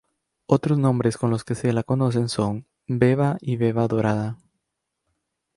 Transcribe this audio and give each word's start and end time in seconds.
Otros 0.47 0.79
nombres 0.79 1.15
con 1.15 1.29
los 1.29 1.43
que 1.43 1.53
se 1.53 1.71
la 1.73 1.83
conoce 1.83 2.27
son: 2.27 2.65
beba 2.87 3.37
y 3.39 3.55
beba 3.57 3.87
dorada. 3.87 4.39